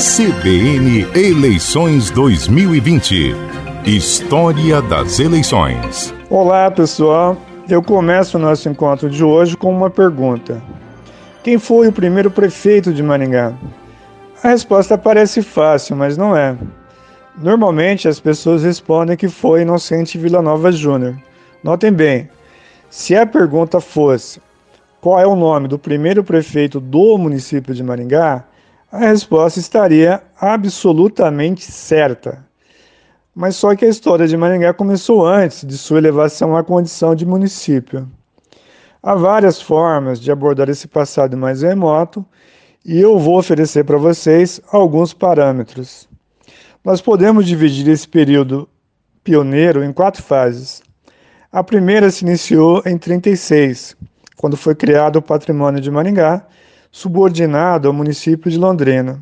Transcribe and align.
CBN 0.00 1.06
Eleições 1.14 2.10
2020. 2.10 3.34
História 3.84 4.80
das 4.80 5.20
eleições. 5.20 6.14
Olá, 6.30 6.70
pessoal. 6.70 7.36
Eu 7.68 7.82
começo 7.82 8.38
o 8.38 8.40
nosso 8.40 8.66
encontro 8.70 9.10
de 9.10 9.22
hoje 9.22 9.58
com 9.58 9.70
uma 9.70 9.90
pergunta: 9.90 10.62
Quem 11.44 11.58
foi 11.58 11.88
o 11.88 11.92
primeiro 11.92 12.30
prefeito 12.30 12.94
de 12.94 13.02
Maringá? 13.02 13.52
A 14.42 14.48
resposta 14.48 14.96
parece 14.96 15.42
fácil, 15.42 15.96
mas 15.96 16.16
não 16.16 16.34
é. 16.34 16.56
Normalmente 17.36 18.08
as 18.08 18.18
pessoas 18.18 18.62
respondem 18.62 19.18
que 19.18 19.28
foi 19.28 19.60
Inocente 19.60 20.16
Vila 20.16 20.40
Nova 20.40 20.72
Júnior. 20.72 21.14
Notem 21.62 21.92
bem, 21.92 22.30
se 22.88 23.14
a 23.14 23.26
pergunta 23.26 23.82
fosse 23.82 24.40
qual 24.98 25.20
é 25.20 25.26
o 25.26 25.36
nome 25.36 25.68
do 25.68 25.78
primeiro 25.78 26.24
prefeito 26.24 26.80
do 26.80 27.18
município 27.18 27.74
de 27.74 27.82
Maringá, 27.82 28.46
a 28.90 28.98
resposta 28.98 29.60
estaria 29.60 30.22
absolutamente 30.40 31.70
certa. 31.70 32.44
Mas 33.34 33.54
só 33.56 33.74
que 33.76 33.84
a 33.84 33.88
história 33.88 34.26
de 34.26 34.36
Maringá 34.36 34.74
começou 34.74 35.24
antes 35.24 35.64
de 35.64 35.78
sua 35.78 35.98
elevação 35.98 36.56
à 36.56 36.64
condição 36.64 37.14
de 37.14 37.24
município. 37.24 38.08
Há 39.02 39.14
várias 39.14 39.62
formas 39.62 40.20
de 40.20 40.30
abordar 40.32 40.68
esse 40.68 40.88
passado 40.88 41.36
mais 41.36 41.62
remoto 41.62 42.26
e 42.84 42.98
eu 42.98 43.18
vou 43.18 43.38
oferecer 43.38 43.84
para 43.84 43.96
vocês 43.96 44.60
alguns 44.72 45.14
parâmetros. 45.14 46.08
Nós 46.84 47.00
podemos 47.00 47.46
dividir 47.46 47.88
esse 47.88 48.08
período 48.08 48.68
pioneiro 49.22 49.84
em 49.84 49.92
quatro 49.92 50.22
fases. 50.22 50.82
A 51.52 51.62
primeira 51.62 52.10
se 52.10 52.24
iniciou 52.24 52.82
em 52.84 52.98
36, 52.98 53.96
quando 54.36 54.56
foi 54.56 54.74
criado 54.74 55.16
o 55.16 55.22
Patrimônio 55.22 55.80
de 55.80 55.90
Maringá, 55.90 56.44
subordinado 56.90 57.88
ao 57.88 57.94
município 57.94 58.50
de 58.50 58.58
Londrina. 58.58 59.20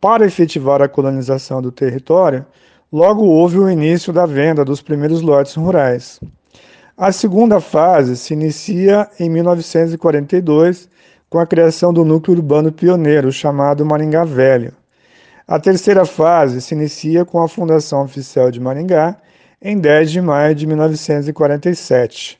Para 0.00 0.26
efetivar 0.26 0.80
a 0.82 0.88
colonização 0.88 1.60
do 1.60 1.70
território, 1.70 2.44
logo 2.92 3.24
houve 3.24 3.58
o 3.58 3.70
início 3.70 4.12
da 4.12 4.26
venda 4.26 4.64
dos 4.64 4.80
primeiros 4.82 5.20
lotes 5.20 5.54
rurais. 5.54 6.20
A 6.96 7.12
segunda 7.12 7.60
fase 7.60 8.16
se 8.16 8.34
inicia 8.34 9.08
em 9.18 9.30
1942, 9.30 10.88
com 11.28 11.38
a 11.38 11.46
criação 11.46 11.92
do 11.92 12.04
núcleo 12.04 12.36
urbano 12.36 12.72
pioneiro 12.72 13.30
chamado 13.32 13.86
Maringá 13.86 14.24
Velho. 14.24 14.72
A 15.46 15.58
terceira 15.58 16.04
fase 16.04 16.60
se 16.60 16.74
inicia 16.74 17.24
com 17.24 17.42
a 17.42 17.48
fundação 17.48 18.02
oficial 18.02 18.50
de 18.50 18.60
Maringá 18.60 19.16
em 19.62 19.78
10 19.78 20.10
de 20.10 20.20
maio 20.20 20.54
de 20.54 20.66
1947. 20.66 22.38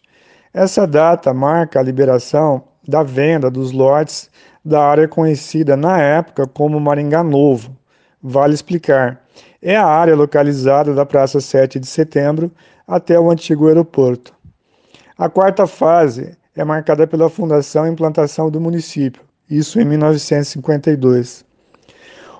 Essa 0.53 0.87
data 0.87 1.33
marca 1.33 1.81
a 1.81 1.83
liberação 1.83 2.65
da 2.91 3.03
venda 3.03 3.51
dos 3.51 3.73
lotes 3.73 4.29
da 4.63 4.85
área 4.85 5.09
conhecida 5.09 5.77
na 5.77 5.99
época 5.99 6.47
como 6.47 6.79
Maringá 6.79 7.23
Novo. 7.23 7.75
Vale 8.23 8.53
explicar. 8.53 9.25
É 9.63 9.77
a 9.77 9.87
área 9.87 10.15
localizada 10.15 10.93
da 10.93 11.07
Praça 11.07 11.41
7 11.41 11.79
de 11.79 11.87
Setembro 11.87 12.51
até 12.87 13.19
o 13.19 13.31
antigo 13.31 13.69
aeroporto. 13.69 14.35
A 15.17 15.29
quarta 15.29 15.67
fase 15.67 16.37
é 16.57 16.65
marcada 16.65 17.07
pela 17.07 17.31
fundação 17.31 17.87
e 17.87 17.91
implantação 17.91 18.51
do 18.51 18.61
município, 18.61 19.23
isso 19.49 19.81
em 19.81 19.85
1952. 19.85 21.45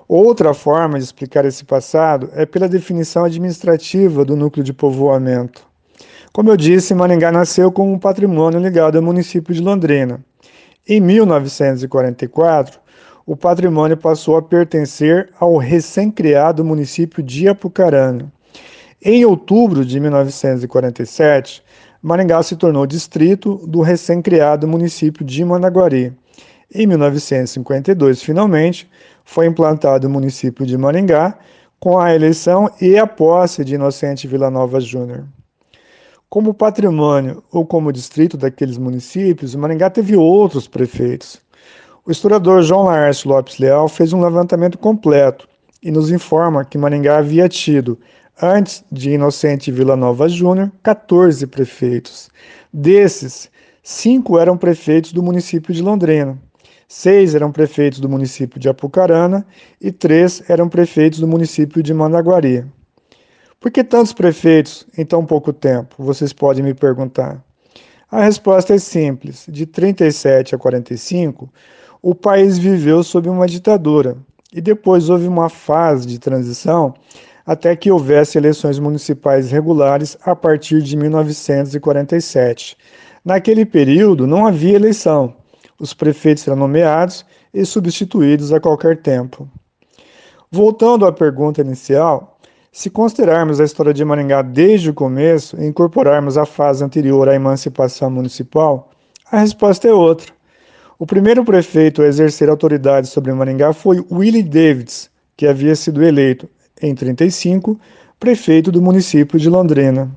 Outra 0.09 0.53
forma 0.53 0.99
de 0.99 1.05
explicar 1.05 1.45
esse 1.45 1.65
passado 1.65 2.31
é 2.35 2.45
pela 2.45 2.69
definição 2.69 3.25
administrativa 3.25 4.25
do 4.25 4.35
núcleo 4.35 4.65
de 4.65 4.73
povoamento. 4.73 5.65
Como 6.33 6.51
eu 6.51 6.57
disse, 6.57 6.95
Maringá 6.95 7.31
nasceu 7.31 7.71
como 7.71 7.93
um 7.93 7.99
patrimônio 7.99 8.61
ligado 8.61 8.97
ao 8.97 9.03
município 9.03 9.55
de 9.55 9.61
Londrina. 9.61 10.25
Em 10.93 10.99
1944, 10.99 12.81
o 13.25 13.37
patrimônio 13.37 13.97
passou 13.97 14.37
a 14.37 14.43
pertencer 14.43 15.31
ao 15.39 15.57
recém-criado 15.57 16.65
município 16.65 17.23
de 17.23 17.47
Apucarana. 17.47 18.27
Em 19.01 19.25
outubro 19.25 19.85
de 19.85 20.01
1947, 20.01 21.63
Maringá 22.03 22.43
se 22.43 22.57
tornou 22.57 22.89
distrito 22.89 23.65
do 23.69 23.83
recém-criado 23.83 24.67
município 24.67 25.25
de 25.25 25.45
Managuari. 25.45 26.13
Em 26.75 26.89
1952, 26.89 28.21
finalmente, 28.21 28.91
foi 29.25 29.47
implantado 29.47 30.09
o 30.09 30.11
município 30.11 30.67
de 30.67 30.77
Maringá 30.77 31.39
com 31.79 32.01
a 32.01 32.13
eleição 32.13 32.69
e 32.81 32.99
a 32.99 33.07
posse 33.07 33.65
de 33.65 33.77
Inocente 33.77 34.27
Vila 34.27 34.51
Nova 34.51 34.81
Júnior. 34.81 35.25
Como 36.31 36.55
patrimônio 36.55 37.43
ou 37.51 37.67
como 37.67 37.93
distrito 37.93 38.37
daqueles 38.37 38.79
municípios, 38.79 39.57
Maringá 39.57 39.91
teve 39.91 40.15
outros 40.15 40.69
prefeitos. 40.69 41.43
O 42.07 42.13
historiador 42.13 42.63
João 42.63 42.85
Laércio 42.85 43.29
Lopes 43.29 43.59
Leal 43.59 43.89
fez 43.89 44.13
um 44.13 44.23
levantamento 44.23 44.79
completo 44.79 45.49
e 45.83 45.91
nos 45.91 46.09
informa 46.09 46.65
que 46.65 46.79
Maringá 46.79 47.19
havia 47.19 47.49
tido, 47.49 47.99
antes 48.41 48.85
de 48.93 49.11
Inocente 49.11 49.73
Vila 49.73 49.97
Nova 49.97 50.29
Júnior, 50.29 50.71
14 50.85 51.49
prefeitos. 51.49 52.31
Desses, 52.73 53.51
cinco 53.83 54.39
eram 54.39 54.57
prefeitos 54.57 55.13
do 55.13 55.25
município 55.25 55.75
de 55.75 55.83
Londrina, 55.83 56.39
seis 56.87 57.35
eram 57.35 57.51
prefeitos 57.51 57.99
do 57.99 58.09
município 58.09 58.61
de 58.61 58.69
Apucarana 58.69 59.45
e 59.81 59.91
três 59.91 60.49
eram 60.49 60.69
prefeitos 60.69 61.19
do 61.19 61.27
município 61.27 61.83
de 61.83 61.93
Mandaguari. 61.93 62.65
Por 63.61 63.71
que 63.71 63.85
tantos 63.85 64.15
prefeitos 64.15 64.87
em 64.97 65.05
tão 65.05 65.23
pouco 65.27 65.53
tempo? 65.53 65.95
Vocês 65.99 66.33
podem 66.33 66.65
me 66.65 66.73
perguntar. 66.73 67.45
A 68.11 68.23
resposta 68.23 68.75
é 68.75 68.79
simples. 68.79 69.45
De 69.47 69.67
37 69.67 70.55
a 70.55 70.59
45, 70.59 71.53
o 72.01 72.15
país 72.15 72.57
viveu 72.57 73.03
sob 73.03 73.29
uma 73.29 73.47
ditadura 73.47 74.17
e 74.51 74.63
depois 74.63 75.11
houve 75.11 75.29
uma 75.29 75.51
fase 75.51 76.07
de 76.07 76.19
transição 76.19 76.95
até 77.45 77.77
que 77.77 77.91
houvesse 77.91 78.39
eleições 78.39 78.79
municipais 78.79 79.51
regulares 79.51 80.17
a 80.23 80.35
partir 80.35 80.81
de 80.81 80.97
1947. 80.97 82.79
Naquele 83.23 83.67
período 83.67 84.27
não 84.27 84.47
havia 84.47 84.77
eleição. 84.77 85.37
Os 85.79 85.93
prefeitos 85.93 86.49
eram 86.49 86.57
nomeados 86.57 87.27
e 87.53 87.67
substituídos 87.67 88.55
a 88.55 88.61
qualquer 88.61 89.03
tempo. 89.03 89.47
Voltando 90.51 91.05
à 91.05 91.13
pergunta 91.13 91.61
inicial, 91.61 92.40
se 92.73 92.89
considerarmos 92.89 93.61
a 93.61 93.65
história 93.65 93.93
de 93.93 94.05
Maringá 94.05 94.43
desde 94.43 94.91
o 94.91 94.95
começo 94.95 95.61
e 95.61 95.67
incorporarmos 95.67 96.39
a 96.39 96.47
fase 96.47 96.85
anterior 96.85 97.29
à 97.29 97.35
emancipação 97.35 98.09
municipal, 98.09 98.91
a 99.31 99.41
resposta 99.41 99.89
é 99.89 99.93
outra. 99.93 100.33
O 100.97 101.05
primeiro 101.05 101.45
prefeito 101.45 102.01
a 102.01 102.07
exercer 102.07 102.49
autoridade 102.49 103.09
sobre 103.09 103.33
Maringá 103.33 103.73
foi 103.73 104.05
Willie 104.11 104.43
Davids, 104.43 105.11
que 105.37 105.49
havia 105.49 105.75
sido 105.75 106.03
eleito, 106.03 106.49
em 106.81 106.95
35, 106.95 107.79
prefeito 108.21 108.71
do 108.71 108.81
município 108.81 109.39
de 109.39 109.49
Londrina. 109.49 110.11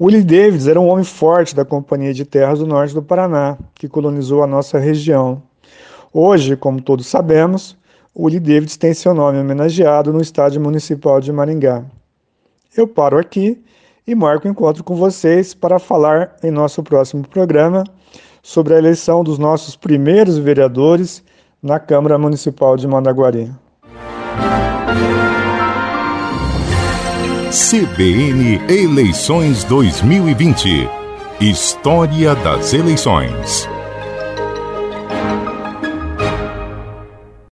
Willie 0.00 0.22
Davids 0.22 0.68
era 0.68 0.80
um 0.80 0.88
homem 0.88 1.04
forte 1.04 1.54
da 1.54 1.64
Companhia 1.64 2.14
de 2.14 2.24
Terras 2.24 2.60
do 2.60 2.66
Norte 2.66 2.94
do 2.94 3.02
Paraná, 3.02 3.58
que 3.74 3.88
colonizou 3.88 4.42
a 4.42 4.46
nossa 4.46 4.78
região. 4.78 5.42
Hoje, 6.14 6.56
como 6.56 6.80
todos 6.80 7.06
sabemos, 7.06 7.76
Willie 8.16 8.40
Davids 8.40 8.76
tem 8.76 8.92
seu 8.94 9.14
nome 9.14 9.38
homenageado 9.38 10.12
no 10.12 10.20
Estádio 10.20 10.60
Municipal 10.60 11.20
de 11.20 11.32
Maringá. 11.32 11.84
Eu 12.76 12.86
paro 12.86 13.18
aqui 13.18 13.62
e 14.06 14.14
marco 14.14 14.48
encontro 14.48 14.82
com 14.82 14.96
vocês 14.96 15.54
para 15.54 15.78
falar 15.78 16.36
em 16.42 16.50
nosso 16.50 16.82
próximo 16.82 17.26
programa 17.26 17.84
sobre 18.42 18.74
a 18.74 18.78
eleição 18.78 19.22
dos 19.22 19.38
nossos 19.38 19.76
primeiros 19.76 20.38
vereadores 20.38 21.22
na 21.62 21.78
Câmara 21.78 22.16
Municipal 22.16 22.76
de 22.76 22.86
Mandaguari. 22.86 23.50
CBN 27.50 28.60
Eleições 28.68 29.64
2020 29.64 30.88
História 31.40 32.34
das 32.34 32.74
Eleições 32.74 33.68